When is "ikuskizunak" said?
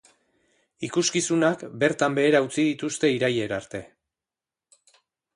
0.85-1.65